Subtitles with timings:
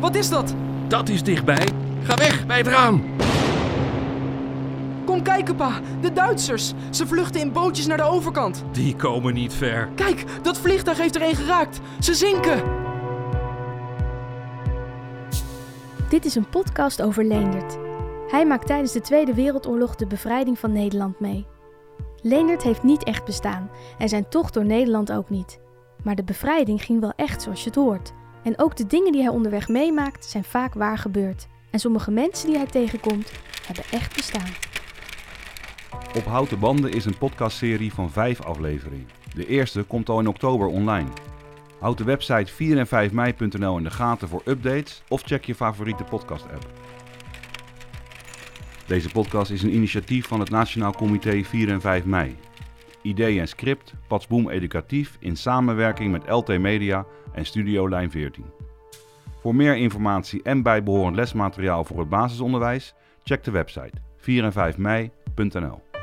[0.00, 0.54] Wat is dat?
[0.88, 1.68] Dat is dichtbij.
[2.02, 3.02] Ga weg bij het raam.
[5.04, 5.80] Kom kijken, pa.
[6.00, 6.72] De Duitsers.
[6.90, 8.64] Ze vluchten in bootjes naar de overkant.
[8.72, 9.88] Die komen niet ver.
[9.94, 11.80] Kijk, dat vliegtuig heeft er een geraakt.
[12.00, 12.62] Ze zinken.
[16.08, 17.78] Dit is een podcast over Leendert.
[18.28, 21.46] Hij maakt tijdens de Tweede Wereldoorlog de bevrijding van Nederland mee.
[22.22, 25.60] Leendert heeft niet echt bestaan en zijn tocht door Nederland ook niet.
[26.02, 28.12] Maar de bevrijding ging wel echt zoals je het hoort.
[28.46, 31.46] En ook de dingen die hij onderweg meemaakt zijn vaak waar gebeurd.
[31.70, 33.32] En sommige mensen die hij tegenkomt
[33.66, 34.50] hebben echt bestaan.
[36.16, 39.08] Op Houten Banden is een podcastserie van vijf afleveringen.
[39.34, 41.08] De eerste komt al in oktober online.
[41.80, 45.54] Houd de website 4 en 5 mei.nl in de gaten voor updates of check je
[45.54, 46.66] favoriete podcast-app.
[48.86, 52.36] Deze podcast is een initiatief van het Nationaal Comité 4 en 5 mei.
[53.06, 58.44] Idee en script Patsboom Educatief in samenwerking met LT Media en Studio Lijn 14.
[59.40, 65.95] Voor meer informatie en bijbehorend lesmateriaal voor het basisonderwijs, check de website 4en5mei.nl.